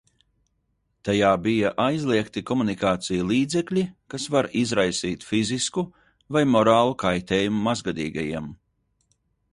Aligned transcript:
Tajā 1.07 1.27
bija 1.47 1.71
aizliegti 1.83 2.43
komunikāciju 2.51 3.27
līdzekļi, 3.33 3.85
kas 4.15 4.27
var 4.37 4.49
izraisīt 4.63 5.27
fizisku 5.33 5.85
vai 6.37 6.45
morālu 6.55 6.97
kaitējumu 7.05 7.63
mazgadīgajiem. 7.71 8.53